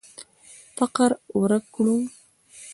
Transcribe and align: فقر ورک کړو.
فقر 0.77 1.11
ورک 1.39 1.65
کړو. 1.75 1.95